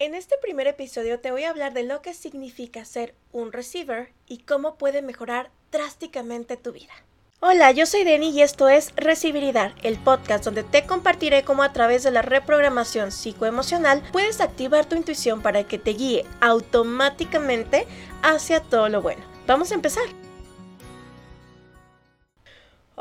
En 0.00 0.14
este 0.14 0.36
primer 0.40 0.66
episodio 0.66 1.20
te 1.20 1.30
voy 1.30 1.44
a 1.44 1.50
hablar 1.50 1.74
de 1.74 1.82
lo 1.82 2.00
que 2.00 2.14
significa 2.14 2.86
ser 2.86 3.14
un 3.32 3.52
receiver 3.52 4.14
y 4.26 4.38
cómo 4.38 4.76
puede 4.76 5.02
mejorar 5.02 5.50
drásticamente 5.70 6.56
tu 6.56 6.72
vida. 6.72 6.94
Hola, 7.40 7.70
yo 7.72 7.84
soy 7.84 8.04
Denny 8.04 8.30
y 8.30 8.40
esto 8.40 8.70
es 8.70 8.94
Recibir 8.96 9.42
y 9.42 9.52
Dar, 9.52 9.74
el 9.82 9.98
podcast 9.98 10.42
donde 10.42 10.62
te 10.62 10.86
compartiré 10.86 11.44
cómo 11.44 11.62
a 11.62 11.74
través 11.74 12.02
de 12.02 12.12
la 12.12 12.22
reprogramación 12.22 13.12
psicoemocional 13.12 14.02
puedes 14.10 14.40
activar 14.40 14.86
tu 14.86 14.96
intuición 14.96 15.42
para 15.42 15.64
que 15.64 15.78
te 15.78 15.90
guíe 15.90 16.24
automáticamente 16.40 17.86
hacia 18.22 18.62
todo 18.62 18.88
lo 18.88 19.02
bueno. 19.02 19.22
Vamos 19.46 19.70
a 19.70 19.74
empezar. 19.74 20.04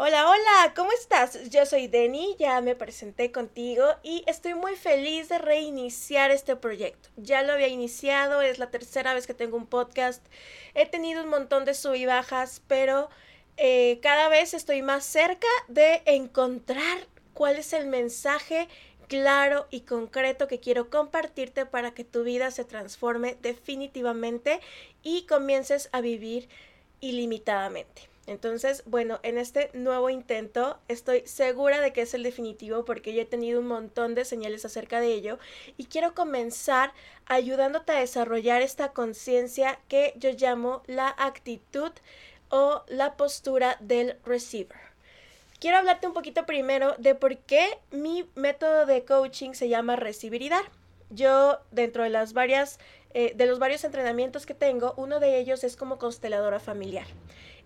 Hola, 0.01 0.29
hola, 0.29 0.73
¿cómo 0.77 0.93
estás? 0.93 1.49
Yo 1.49 1.65
soy 1.65 1.87
Denny, 1.87 2.37
ya 2.39 2.61
me 2.61 2.73
presenté 2.73 3.33
contigo 3.33 3.83
y 4.01 4.23
estoy 4.27 4.53
muy 4.53 4.77
feliz 4.77 5.27
de 5.27 5.39
reiniciar 5.39 6.31
este 6.31 6.55
proyecto. 6.55 7.09
Ya 7.17 7.43
lo 7.43 7.51
había 7.51 7.67
iniciado, 7.67 8.41
es 8.41 8.59
la 8.59 8.71
tercera 8.71 9.13
vez 9.13 9.27
que 9.27 9.33
tengo 9.33 9.57
un 9.57 9.67
podcast. 9.67 10.25
He 10.73 10.85
tenido 10.85 11.21
un 11.21 11.29
montón 11.29 11.65
de 11.65 11.73
sub 11.73 11.95
y 11.95 12.05
bajas, 12.05 12.61
pero 12.69 13.09
eh, 13.57 13.99
cada 14.01 14.29
vez 14.29 14.53
estoy 14.53 14.81
más 14.83 15.03
cerca 15.03 15.49
de 15.67 16.01
encontrar 16.05 17.05
cuál 17.33 17.57
es 17.57 17.73
el 17.73 17.87
mensaje 17.87 18.69
claro 19.09 19.67
y 19.69 19.81
concreto 19.81 20.47
que 20.47 20.61
quiero 20.61 20.89
compartirte 20.89 21.65
para 21.65 21.93
que 21.93 22.05
tu 22.05 22.23
vida 22.23 22.51
se 22.51 22.63
transforme 22.63 23.35
definitivamente 23.41 24.61
y 25.03 25.25
comiences 25.25 25.89
a 25.91 25.99
vivir 25.99 26.47
ilimitadamente. 27.01 28.08
Entonces, 28.29 28.83
bueno, 28.85 29.19
en 29.23 29.39
este 29.39 29.71
nuevo 29.73 30.11
intento 30.11 30.77
estoy 30.87 31.23
segura 31.25 31.81
de 31.81 31.93
que 31.93 32.03
es 32.03 32.13
el 32.13 32.21
definitivo 32.21 32.85
porque 32.85 33.11
ya 33.11 33.23
he 33.23 33.25
tenido 33.25 33.59
un 33.59 33.65
montón 33.65 34.13
de 34.13 34.23
señales 34.23 34.65
acerca 34.65 34.99
de 34.99 35.07
ello 35.07 35.39
y 35.77 35.85
quiero 35.85 36.13
comenzar 36.13 36.93
ayudándote 37.25 37.91
a 37.91 37.99
desarrollar 37.99 38.61
esta 38.61 38.93
conciencia 38.93 39.79
que 39.87 40.13
yo 40.17 40.29
llamo 40.29 40.83
la 40.85 41.07
actitud 41.17 41.91
o 42.49 42.83
la 42.87 43.17
postura 43.17 43.77
del 43.79 44.15
receiver. 44.23 44.77
Quiero 45.59 45.77
hablarte 45.77 46.05
un 46.05 46.13
poquito 46.13 46.45
primero 46.45 46.93
de 46.99 47.15
por 47.15 47.35
qué 47.35 47.79
mi 47.89 48.29
método 48.35 48.85
de 48.85 49.05
coaching 49.05 49.53
se 49.53 49.69
llama 49.69 49.95
recibir 49.95 50.43
y 50.43 50.49
dar. 50.49 50.65
Yo, 51.09 51.57
dentro 51.71 52.03
de 52.03 52.11
las 52.11 52.33
varias, 52.33 52.77
eh, 53.15 53.33
de 53.35 53.47
los 53.47 53.57
varios 53.57 53.83
entrenamientos 53.85 54.45
que 54.45 54.53
tengo, 54.53 54.93
uno 54.97 55.19
de 55.19 55.39
ellos 55.39 55.63
es 55.63 55.75
como 55.75 55.97
consteladora 55.97 56.59
familiar. 56.59 57.07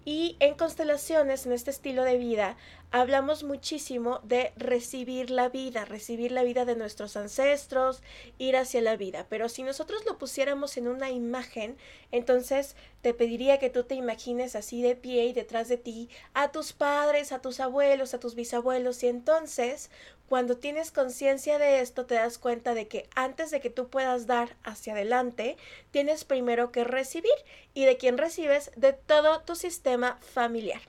Y 0.06 0.36
en 0.40 0.56
constelaciones, 0.56 1.46
en 1.46 1.54
este 1.54 1.72
estilo 1.72 2.04
de 2.04 2.18
vida, 2.18 2.58
hablamos 2.92 3.44
muchísimo 3.44 4.20
de 4.24 4.52
recibir 4.58 5.32
la 5.32 5.50
vida, 5.50 5.86
recibir 5.86 6.32
la 6.32 6.44
vida 6.44 6.66
de 6.66 6.76
nuestros 6.76 7.16
ancestros, 7.16 8.04
ir 8.38 8.58
hacia 8.58 8.82
la 8.82 8.98
vida. 8.98 9.26
Pero 9.30 9.48
si 9.50 9.64
nosotros 9.64 10.06
lo 10.06 10.18
pusiéramos 10.18 10.78
en 10.78 10.88
una 10.88 11.10
imagen, 11.10 11.78
entonces 12.12 12.76
te 13.02 13.14
pediría 13.14 13.60
que 13.60 13.70
tú 13.70 13.84
te 13.84 13.96
imagines 13.96 14.56
así 14.56 14.82
de 14.82 14.96
pie 14.96 15.26
y 15.26 15.34
detrás 15.34 15.70
de 15.70 15.78
ti 15.78 16.10
a 16.34 16.52
tus 16.52 16.74
padres, 16.74 17.32
a 17.32 17.40
tus 17.40 17.60
abuelos, 17.62 18.14
a 18.14 18.20
tus 18.20 18.36
bisabuelos. 18.36 19.02
Y 19.04 19.08
entonces, 19.08 19.90
cuando 20.28 20.58
tienes 20.58 20.92
conciencia 20.92 21.60
de 21.60 21.82
esto, 21.82 22.06
te 22.06 22.16
das 22.16 22.38
cuenta 22.38 22.74
de 22.74 22.88
que 22.88 23.08
antes 23.16 23.52
de 23.52 23.60
que 23.60 23.70
tú 23.70 23.90
puedas 23.90 24.26
dar 24.26 24.56
hacia 24.64 24.94
adelante, 24.94 25.58
tienes 25.92 26.24
primero 26.24 26.72
que 26.72 26.84
recibir. 26.84 27.32
Y 27.74 27.86
de 27.86 27.98
quien 27.98 28.18
recibes, 28.18 28.72
de 28.76 28.94
todo 28.94 29.42
tu 29.42 29.56
sistema 29.56 30.20
familiar. 30.22 30.82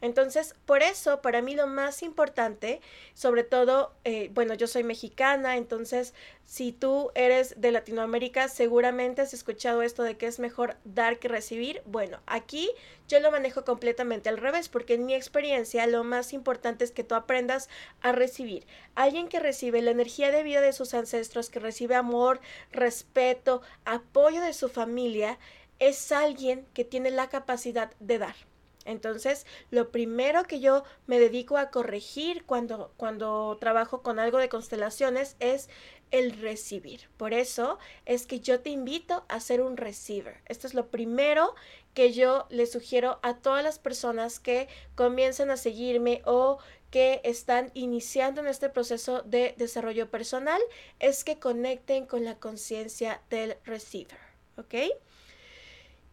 Entonces, 0.00 0.54
por 0.64 0.82
eso, 0.82 1.20
para 1.20 1.42
mí 1.42 1.54
lo 1.54 1.66
más 1.66 2.02
importante, 2.02 2.80
sobre 3.14 3.44
todo, 3.44 3.92
eh, 4.04 4.30
bueno, 4.32 4.54
yo 4.54 4.66
soy 4.66 4.82
mexicana, 4.82 5.56
entonces, 5.56 6.14
si 6.46 6.72
tú 6.72 7.10
eres 7.14 7.60
de 7.60 7.70
Latinoamérica, 7.70 8.48
seguramente 8.48 9.22
has 9.22 9.34
escuchado 9.34 9.82
esto 9.82 10.02
de 10.02 10.16
que 10.16 10.26
es 10.26 10.38
mejor 10.38 10.76
dar 10.84 11.18
que 11.18 11.28
recibir. 11.28 11.82
Bueno, 11.84 12.20
aquí 12.26 12.70
yo 13.08 13.20
lo 13.20 13.30
manejo 13.30 13.64
completamente 13.64 14.28
al 14.28 14.38
revés, 14.38 14.68
porque 14.68 14.94
en 14.94 15.04
mi 15.04 15.14
experiencia 15.14 15.86
lo 15.86 16.02
más 16.02 16.32
importante 16.32 16.84
es 16.84 16.92
que 16.92 17.04
tú 17.04 17.14
aprendas 17.14 17.68
a 18.00 18.12
recibir. 18.12 18.66
Alguien 18.94 19.28
que 19.28 19.38
recibe 19.38 19.82
la 19.82 19.90
energía 19.90 20.30
de 20.30 20.42
vida 20.42 20.60
de 20.60 20.72
sus 20.72 20.94
ancestros, 20.94 21.50
que 21.50 21.60
recibe 21.60 21.94
amor, 21.94 22.40
respeto, 22.72 23.62
apoyo 23.84 24.40
de 24.40 24.54
su 24.54 24.68
familia, 24.68 25.38
es 25.78 26.10
alguien 26.12 26.66
que 26.74 26.84
tiene 26.84 27.10
la 27.10 27.28
capacidad 27.28 27.92
de 28.00 28.18
dar. 28.18 28.49
Entonces, 28.84 29.46
lo 29.70 29.90
primero 29.90 30.44
que 30.44 30.60
yo 30.60 30.84
me 31.06 31.20
dedico 31.20 31.56
a 31.56 31.70
corregir 31.70 32.44
cuando, 32.44 32.92
cuando 32.96 33.56
trabajo 33.60 34.02
con 34.02 34.18
algo 34.18 34.38
de 34.38 34.48
constelaciones 34.48 35.36
es 35.38 35.68
el 36.10 36.32
recibir. 36.40 37.08
Por 37.16 37.34
eso 37.34 37.78
es 38.06 38.26
que 38.26 38.40
yo 38.40 38.60
te 38.60 38.70
invito 38.70 39.24
a 39.28 39.40
ser 39.40 39.60
un 39.60 39.76
receiver. 39.76 40.40
Esto 40.46 40.66
es 40.66 40.74
lo 40.74 40.88
primero 40.88 41.54
que 41.94 42.12
yo 42.12 42.46
le 42.50 42.66
sugiero 42.66 43.18
a 43.22 43.36
todas 43.36 43.62
las 43.62 43.78
personas 43.78 44.40
que 44.40 44.68
comienzan 44.94 45.50
a 45.50 45.56
seguirme 45.56 46.22
o 46.24 46.58
que 46.90 47.20
están 47.22 47.70
iniciando 47.74 48.40
en 48.40 48.48
este 48.48 48.68
proceso 48.68 49.22
de 49.22 49.54
desarrollo 49.56 50.10
personal, 50.10 50.60
es 50.98 51.22
que 51.22 51.38
conecten 51.38 52.06
con 52.06 52.24
la 52.24 52.36
conciencia 52.36 53.20
del 53.30 53.56
receiver. 53.64 54.18
¿Ok? 54.56 54.74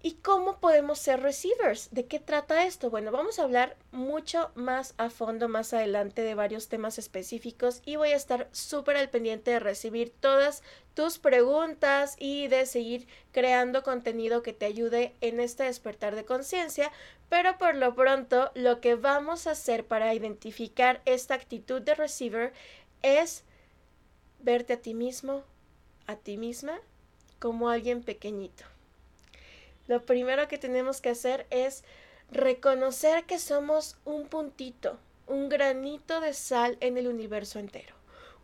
¿Y 0.04 0.14
cómo 0.14 0.60
podemos 0.60 1.00
ser 1.00 1.22
receivers? 1.22 1.90
¿De 1.92 2.06
qué 2.06 2.20
trata 2.20 2.68
esto? 2.68 2.92
Bueno, 2.92 3.12
vamos 3.12 3.40
a 3.40 3.44
hablar 3.44 3.76
mucho 3.92 4.52
más 4.54 4.94
a 4.98 5.10
fondo 5.10 5.50
más 5.50 5.74
adelante 5.74 6.22
de 6.22 6.36
varios 6.36 6.68
temas 6.68 7.00
específicos 7.00 7.82
y 7.84 7.96
voy 7.96 8.10
a 8.10 8.16
estar 8.16 8.48
súper 8.52 8.96
al 8.96 9.10
pendiente 9.10 9.52
de 9.52 9.60
recibir 9.60 10.14
todas 10.20 10.62
tus 10.94 11.18
preguntas 11.18 12.16
y 12.20 12.48
de 12.48 12.68
seguir 12.68 13.08
creando 13.32 13.82
contenido 13.82 14.44
que 14.44 14.54
te 14.54 14.68
ayude 14.68 15.16
en 15.22 15.40
este 15.40 15.64
despertar 15.64 16.16
de 16.16 16.26
conciencia, 16.26 16.92
pero 17.28 17.58
por 17.58 17.76
lo 17.76 17.96
pronto 17.96 18.52
lo 18.54 18.80
que 18.82 18.94
vamos 18.94 19.48
a 19.48 19.52
hacer 19.52 19.84
para 19.84 20.14
identificar 20.14 21.02
esta 21.06 21.34
actitud 21.34 21.82
de 21.82 21.96
receiver 21.96 22.54
es 23.02 23.44
verte 24.40 24.74
a 24.74 24.82
ti 24.82 24.94
mismo, 24.94 25.44
a 26.06 26.16
ti 26.18 26.38
misma, 26.38 26.80
como 27.40 27.70
alguien 27.70 28.04
pequeñito 28.04 28.77
lo 29.88 30.06
primero 30.06 30.48
que 30.48 30.58
tenemos 30.58 31.02
que 31.02 31.10
hacer 31.10 31.48
es 31.50 31.84
reconocer 32.32 33.26
que 33.26 33.40
somos 33.40 33.98
un 34.06 34.28
puntito, 34.28 35.00
un 35.28 35.50
granito 35.50 36.22
de 36.22 36.34
sal 36.34 36.78
en 36.80 36.98
el 36.98 37.08
universo 37.08 37.60
entero. 37.60 37.97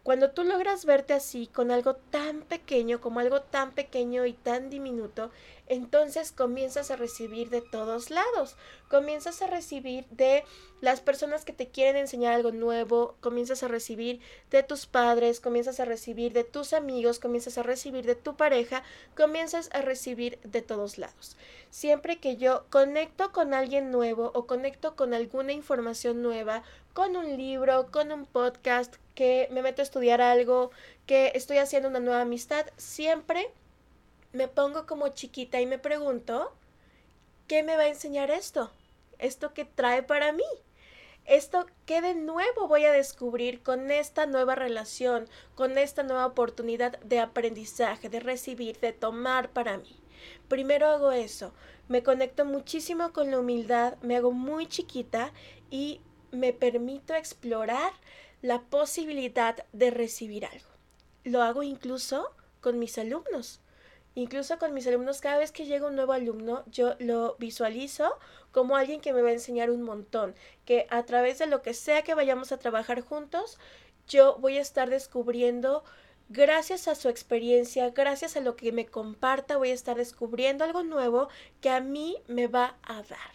Cuando 0.04 0.32
tú 0.32 0.44
logras 0.44 0.84
verte 0.84 1.14
así, 1.14 1.48
con 1.48 1.72
algo 1.72 1.96
tan 1.96 2.42
pequeño, 2.42 3.00
como 3.00 3.22
algo 3.22 3.42
tan 3.42 3.72
pequeño 3.72 4.26
y 4.26 4.34
tan 4.34 4.70
diminuto, 4.70 5.32
entonces 5.68 6.34
comienzas 6.34 6.92
a 6.92 6.98
recibir 6.98 7.50
de 7.50 7.62
todos 7.62 8.10
lados. 8.10 8.58
Comienzas 8.90 9.42
a 9.42 9.48
recibir 9.48 10.06
de 10.10 10.44
las 10.82 11.00
personas 11.00 11.46
que 11.46 11.54
te 11.54 11.70
quieren 11.70 11.96
enseñar 11.96 12.34
algo 12.34 12.52
nuevo, 12.52 13.16
comienzas 13.22 13.64
a 13.64 13.70
recibir 13.70 14.20
de 14.52 14.62
tus 14.62 14.88
padres, 14.88 15.40
comienzas 15.40 15.80
a 15.80 15.86
recibir 15.86 16.34
de 16.34 16.44
tus 16.44 16.74
amigos, 16.74 17.20
comienzas 17.20 17.58
a 17.58 17.64
recibir 17.64 18.06
de 18.06 18.16
tu 18.16 18.36
pareja, 18.36 18.84
comienzas 19.16 19.70
a 19.72 19.82
recibir 19.82 20.38
de 20.42 20.62
todos 20.62 20.98
lados. 20.98 21.38
Siempre 21.70 22.20
que 22.20 22.36
yo 22.36 22.66
conecto 22.70 23.32
con 23.32 23.54
alguien 23.54 23.90
nuevo 23.90 24.32
o 24.36 24.48
conecto 24.48 24.98
con 24.98 25.14
alguna 25.14 25.54
información 25.54 26.22
nueva, 26.22 26.64
con 26.94 27.16
un 27.16 27.38
libro, 27.38 27.90
con 27.90 28.12
un 28.12 28.26
podcast, 28.26 28.98
que 29.16 29.48
me 29.52 29.62
meto 29.62 29.82
a 29.82 29.84
estudiar 29.84 30.22
algo, 30.22 30.72
que 31.06 31.32
estoy 31.36 31.58
haciendo 31.58 31.90
una 31.90 32.00
nueva 32.00 32.22
amistad, 32.22 32.66
siempre 32.78 33.50
me 34.32 34.48
pongo 34.48 34.86
como 34.86 35.10
chiquita 35.10 35.62
y 35.62 35.66
me 35.66 35.78
pregunto, 35.78 36.54
¿qué 37.48 37.64
me 37.64 37.76
va 37.76 37.84
a 37.84 37.88
enseñar 37.88 38.32
esto? 38.32 38.72
¿Esto 39.20 39.54
que 39.54 39.66
trae 39.66 40.04
para 40.04 40.32
mí? 40.32 40.44
¿Esto 41.26 41.66
qué 41.86 42.02
de 42.02 42.16
nuevo 42.16 42.68
voy 42.68 42.84
a 42.84 42.92
descubrir 42.92 43.62
con 43.64 43.92
esta 43.92 44.26
nueva 44.26 44.56
relación, 44.56 45.30
con 45.56 45.78
esta 45.78 46.04
nueva 46.04 46.26
oportunidad 46.26 47.00
de 47.00 47.20
aprendizaje, 47.20 48.10
de 48.10 48.20
recibir, 48.20 48.80
de 48.80 48.92
tomar 48.92 49.50
para 49.50 49.78
mí? 49.78 49.96
Primero 50.50 50.88
hago 50.88 51.12
eso, 51.12 51.54
me 51.88 52.04
conecto 52.04 52.44
muchísimo 52.44 53.14
con 53.14 53.32
la 53.32 53.40
humildad, 53.40 53.96
me 54.02 54.18
hago 54.18 54.32
muy 54.32 54.68
chiquita 54.68 55.32
y 55.70 56.02
me 56.32 56.52
permito 56.52 57.14
explorar 57.14 57.94
la 58.44 58.62
posibilidad 58.62 59.66
de 59.72 59.90
recibir 59.90 60.46
algo. 60.46 60.68
Lo 61.24 61.42
hago 61.42 61.64
incluso 61.64 62.30
con 62.62 62.78
mis 62.78 63.00
alumnos. 63.00 63.62
Incluso 64.16 64.60
con 64.60 64.76
mis 64.76 64.86
alumnos, 64.86 65.22
cada 65.22 65.40
vez 65.40 65.52
que 65.52 65.66
llega 65.66 65.88
un 65.88 65.96
nuevo 65.96 66.14
alumno, 66.14 66.64
yo 66.68 66.94
lo 67.00 67.36
visualizo 67.40 68.20
como 68.52 68.76
alguien 68.76 69.02
que 69.02 69.14
me 69.14 69.24
va 69.24 69.30
a 69.30 69.34
enseñar 69.34 69.72
un 69.72 69.82
montón, 69.82 70.36
que 70.66 70.86
a 70.92 71.04
través 71.04 71.40
de 71.40 71.48
lo 71.48 71.64
que 71.64 71.74
sea 71.74 72.04
que 72.04 72.14
vayamos 72.14 72.52
a 72.52 72.60
trabajar 72.60 73.02
juntos, 73.02 73.58
yo 74.08 74.38
voy 74.40 74.58
a 74.58 74.62
estar 74.62 74.92
descubriendo, 74.92 75.84
gracias 76.30 76.88
a 76.88 76.94
su 76.94 77.10
experiencia, 77.10 77.90
gracias 77.90 78.38
a 78.38 78.42
lo 78.42 78.56
que 78.56 78.72
me 78.72 78.86
comparta, 78.86 79.58
voy 79.58 79.72
a 79.72 79.74
estar 79.74 79.98
descubriendo 79.98 80.64
algo 80.64 80.84
nuevo 80.84 81.30
que 81.60 81.72
a 81.72 81.80
mí 81.80 82.18
me 82.28 82.46
va 82.46 82.78
a 82.84 83.02
dar. 83.02 83.34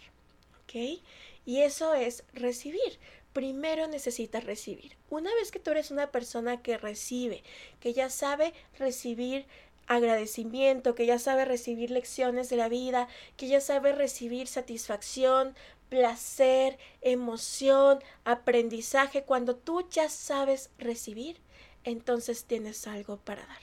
¿Ok? 0.63 1.01
Y 1.45 1.63
eso 1.63 1.95
es 1.95 2.25
recibir 2.35 3.01
primero 3.39 3.87
necesitas 3.87 4.43
recibir. 4.43 4.98
Una 5.11 5.35
vez 5.35 5.51
que 5.51 5.59
tú 5.59 5.71
eres 5.71 5.91
una 5.91 6.11
persona 6.11 6.63
que 6.63 6.77
recibe, 6.77 7.43
que 7.81 7.93
ya 7.95 8.11
sabe 8.11 8.53
recibir 8.79 9.47
agradecimiento, 9.87 10.95
que 10.95 11.07
ya 11.07 11.19
sabe 11.19 11.47
recibir 11.47 11.91
lecciones 11.91 12.51
de 12.51 12.57
la 12.57 12.69
vida, 12.69 13.09
que 13.37 13.49
ya 13.49 13.61
sabe 13.61 13.93
recibir 13.93 14.47
satisfacción, 14.47 15.55
placer, 15.89 16.79
emoción, 17.01 18.01
aprendizaje, 18.25 19.23
cuando 19.23 19.57
tú 19.57 19.89
ya 19.91 20.11
sabes 20.11 20.71
recibir, 20.79 21.41
entonces 21.85 22.45
tienes 22.45 22.87
algo 22.87 23.17
para 23.17 23.47
dar. 23.47 23.63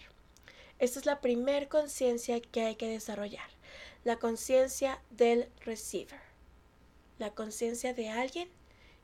Esta 0.79 0.99
es 0.99 1.05
la 1.05 1.21
primer 1.21 1.67
conciencia 1.67 2.41
que 2.41 2.63
hay 2.63 2.75
que 2.75 2.89
desarrollar, 2.89 3.49
la 4.03 4.17
conciencia 4.17 4.99
del 5.11 5.47
receiver, 5.61 6.19
la 7.19 7.31
conciencia 7.31 7.93
de 7.93 8.09
alguien 8.09 8.49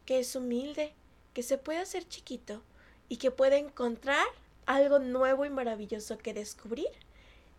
que 0.06 0.20
es 0.20 0.36
humilde, 0.36 0.94
que 1.34 1.44
se 1.44 1.58
puede 1.58 1.80
hacer 1.80 2.08
chiquito 2.08 2.62
y 3.10 3.18
que 3.18 3.32
puede 3.32 3.58
encontrar 3.58 4.26
algo 4.66 5.00
nuevo 5.00 5.46
y 5.46 5.50
maravilloso 5.50 6.18
que 6.18 6.34
descubrir 6.34 6.90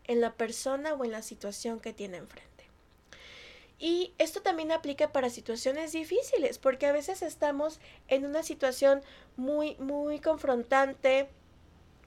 en 0.04 0.20
la 0.20 0.32
persona 0.34 0.94
o 0.94 1.04
en 1.04 1.12
la 1.12 1.22
situación 1.22 1.80
que 1.80 1.92
tiene 1.92 2.18
enfrente. 2.18 2.52
Y 3.78 4.14
esto 4.18 4.42
también 4.42 4.70
aplica 4.70 5.10
para 5.10 5.28
situaciones 5.28 5.92
difíciles, 5.92 6.58
porque 6.58 6.86
a 6.86 6.92
veces 6.92 7.20
estamos 7.20 7.80
en 8.06 8.24
una 8.24 8.44
situación 8.44 9.02
muy, 9.36 9.74
muy 9.76 10.20
confrontante, 10.20 11.28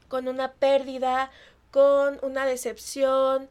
con 0.08 0.28
una 0.28 0.54
pérdida, 0.54 1.32
con 1.72 2.20
una 2.22 2.46
decepción, 2.46 3.50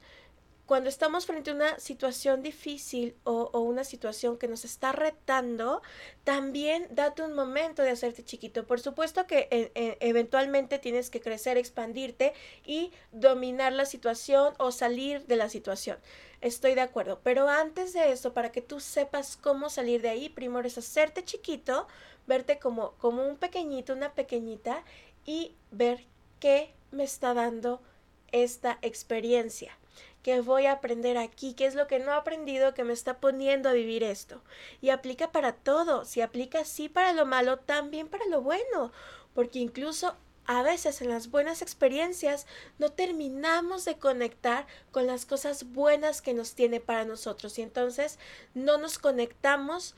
cuando 0.66 0.88
estamos 0.88 1.26
frente 1.26 1.50
a 1.50 1.54
una 1.54 1.78
situación 1.78 2.42
difícil 2.42 3.14
o, 3.24 3.50
una 3.60 3.84
situación 3.84 4.38
que 4.38 4.48
nos 4.48 4.64
está 4.64 4.92
retando, 4.92 5.82
también 6.24 6.86
date 6.90 7.22
un 7.22 7.34
momento 7.34 7.82
de 7.82 7.90
hacerte 7.90 8.24
chiquito. 8.24 8.66
Por 8.66 8.80
supuesto 8.80 9.26
que 9.26 9.48
e, 9.50 9.72
e, 9.74 9.98
eventualmente 10.00 10.78
tienes 10.78 11.10
que 11.10 11.20
crecer, 11.20 11.58
expandirte 11.58 12.32
y 12.64 12.92
dominar 13.12 13.74
la 13.74 13.84
situación 13.84 14.54
o 14.58 14.72
salir 14.72 15.26
de 15.26 15.36
la 15.36 15.50
situación. 15.50 15.98
Estoy 16.40 16.74
de 16.74 16.80
acuerdo. 16.80 17.20
Pero 17.22 17.48
antes 17.48 17.92
de 17.92 18.10
eso, 18.10 18.32
para 18.32 18.50
que 18.50 18.62
tú 18.62 18.80
sepas 18.80 19.36
cómo 19.36 19.68
salir 19.68 20.00
de 20.00 20.08
ahí, 20.08 20.30
primero 20.30 20.66
es 20.66 20.78
hacerte 20.78 21.24
chiquito, 21.24 21.86
verte 22.26 22.58
como, 22.58 22.92
como 22.92 23.26
un 23.26 23.36
pequeñito, 23.36 23.92
una 23.92 24.14
pequeñita 24.14 24.82
y 25.26 25.54
ver 25.70 26.06
qué 26.40 26.72
me 26.90 27.04
está 27.04 27.34
dando 27.34 27.82
esta 28.32 28.78
experiencia 28.80 29.76
que 30.24 30.40
voy 30.40 30.64
a 30.64 30.72
aprender 30.72 31.18
aquí, 31.18 31.52
qué 31.52 31.66
es 31.66 31.74
lo 31.74 31.86
que 31.86 31.98
no 31.98 32.10
he 32.10 32.14
aprendido 32.14 32.72
que 32.72 32.82
me 32.82 32.94
está 32.94 33.18
poniendo 33.18 33.68
a 33.68 33.74
vivir 33.74 34.02
esto. 34.02 34.40
Y 34.80 34.88
aplica 34.88 35.30
para 35.30 35.52
todo, 35.52 36.06
si 36.06 36.22
aplica 36.22 36.60
así 36.60 36.88
para 36.88 37.12
lo 37.12 37.26
malo, 37.26 37.58
también 37.58 38.08
para 38.08 38.24
lo 38.26 38.40
bueno, 38.40 38.90
porque 39.34 39.58
incluso 39.58 40.16
a 40.46 40.62
veces 40.62 41.02
en 41.02 41.10
las 41.10 41.30
buenas 41.30 41.60
experiencias 41.60 42.46
no 42.78 42.90
terminamos 42.90 43.84
de 43.84 43.98
conectar 43.98 44.66
con 44.92 45.06
las 45.06 45.26
cosas 45.26 45.72
buenas 45.72 46.22
que 46.22 46.32
nos 46.32 46.54
tiene 46.54 46.80
para 46.80 47.04
nosotros 47.04 47.58
y 47.58 47.62
entonces 47.62 48.18
no 48.54 48.78
nos 48.78 48.98
conectamos 48.98 49.94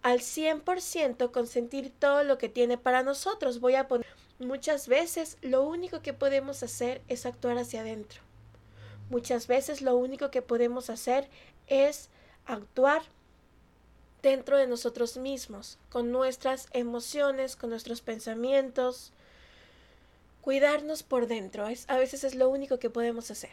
al 0.00 0.20
100% 0.20 1.30
con 1.32 1.46
sentir 1.46 1.92
todo 1.98 2.24
lo 2.24 2.38
que 2.38 2.48
tiene 2.48 2.78
para 2.78 3.02
nosotros. 3.02 3.60
Voy 3.60 3.74
a 3.74 3.88
poner 3.88 4.06
muchas 4.38 4.88
veces 4.88 5.36
lo 5.42 5.62
único 5.64 6.00
que 6.00 6.14
podemos 6.14 6.62
hacer 6.62 7.02
es 7.08 7.26
actuar 7.26 7.58
hacia 7.58 7.80
adentro. 7.80 8.22
Muchas 9.10 9.46
veces 9.46 9.82
lo 9.82 9.96
único 9.96 10.30
que 10.30 10.42
podemos 10.42 10.90
hacer 10.90 11.28
es 11.68 12.08
actuar 12.44 13.02
dentro 14.22 14.56
de 14.56 14.66
nosotros 14.66 15.16
mismos, 15.16 15.78
con 15.88 16.10
nuestras 16.10 16.66
emociones, 16.72 17.54
con 17.54 17.70
nuestros 17.70 18.00
pensamientos, 18.00 19.12
cuidarnos 20.40 21.02
por 21.02 21.28
dentro. 21.28 21.68
Es, 21.68 21.88
a 21.88 21.96
veces 21.96 22.24
es 22.24 22.34
lo 22.34 22.48
único 22.48 22.78
que 22.78 22.90
podemos 22.90 23.30
hacer. 23.30 23.52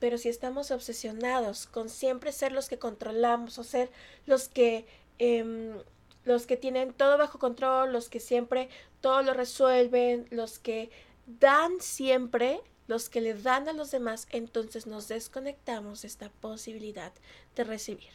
Pero 0.00 0.18
si 0.18 0.28
estamos 0.28 0.70
obsesionados 0.70 1.66
con 1.66 1.88
siempre 1.88 2.32
ser 2.32 2.52
los 2.52 2.68
que 2.68 2.78
controlamos 2.78 3.58
o 3.58 3.64
ser 3.64 3.90
los 4.26 4.48
que, 4.48 4.84
em, 5.18 5.78
los 6.24 6.46
que 6.46 6.56
tienen 6.56 6.92
todo 6.92 7.16
bajo 7.16 7.38
control, 7.38 7.92
los 7.92 8.08
que 8.08 8.20
siempre 8.20 8.68
todo 9.00 9.22
lo 9.22 9.32
resuelven, 9.32 10.26
los 10.30 10.58
que 10.58 10.90
dan 11.26 11.80
siempre, 11.80 12.60
los 12.92 13.08
que 13.08 13.22
le 13.22 13.32
dan 13.32 13.70
a 13.70 13.72
los 13.72 13.90
demás, 13.90 14.26
entonces 14.32 14.86
nos 14.86 15.08
desconectamos 15.08 16.02
de 16.02 16.08
esta 16.08 16.28
posibilidad 16.28 17.10
de 17.56 17.64
recibir. 17.64 18.10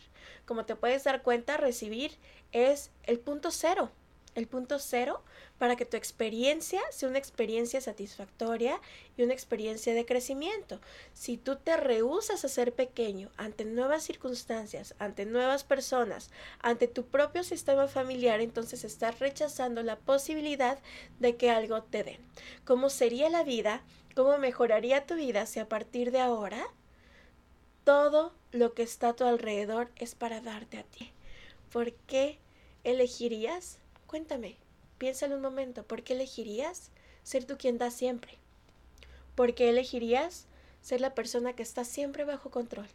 Como 0.46 0.66
te 0.66 0.76
puedes 0.76 1.04
dar 1.04 1.24
cuenta, 1.24 1.58
recibir 1.58 2.12
es 2.52 2.92
el 3.04 3.18
punto 3.18 3.50
cero. 3.50 3.90
El 4.36 4.48
punto 4.48 4.78
cero 4.78 5.24
para 5.58 5.76
que 5.76 5.86
tu 5.86 5.98
experiencia 5.98 6.80
sea 6.92 7.10
una 7.10 7.18
experiencia 7.18 7.82
satisfactoria 7.82 8.80
y 9.18 9.24
una 9.24 9.34
experiencia 9.34 9.96
de 9.96 10.06
crecimiento. 10.06 10.80
Si 11.14 11.38
tú 11.38 11.56
te 11.56 11.76
rehusas 11.76 12.46
a 12.46 12.48
ser 12.48 12.72
pequeño 12.72 13.32
ante 13.36 13.66
nuevas 13.66 14.04
circunstancias, 14.04 14.94
ante 15.00 15.26
nuevas 15.26 15.64
personas, 15.64 16.30
ante 16.60 16.88
tu 16.88 17.08
propio 17.08 17.44
sistema 17.44 17.88
familiar, 17.88 18.42
entonces 18.42 18.84
estás 18.84 19.18
rechazando 19.18 19.82
la 19.82 19.96
posibilidad 19.96 20.78
de 21.20 21.36
que 21.36 21.50
algo 21.50 21.82
te 21.82 22.04
den. 22.04 22.20
¿Cómo 22.64 22.92
sería 22.92 23.32
la 23.32 23.44
vida 23.44 23.82
¿Cómo 24.18 24.36
mejoraría 24.40 25.06
tu 25.06 25.14
vida 25.14 25.46
si 25.46 25.60
a 25.60 25.70
partir 25.70 26.10
de 26.10 26.20
ahora 26.20 26.66
todo 27.84 28.34
lo 28.52 28.74
que 28.74 28.82
está 28.82 29.10
a 29.10 29.16
tu 29.16 29.26
alrededor 29.26 29.92
es 29.96 30.16
para 30.16 30.42
darte 30.42 30.80
a 30.80 30.84
ti? 30.84 31.12
¿Por 31.72 31.94
qué 31.94 32.40
elegirías? 32.84 33.78
Cuéntame, 34.08 34.56
piénsalo 34.98 35.36
un 35.36 35.44
momento, 35.44 35.84
¿por 35.84 36.02
qué 36.02 36.14
elegirías 36.14 36.90
ser 37.22 37.46
tú 37.46 37.60
quien 37.60 37.78
da 37.78 37.92
siempre? 37.92 38.40
¿Por 39.36 39.54
qué 39.54 39.70
elegirías 39.70 40.48
ser 40.82 41.00
la 41.00 41.14
persona 41.14 41.54
que 41.54 41.62
está 41.62 41.86
siempre 41.86 42.24
bajo 42.24 42.50
control? 42.50 42.88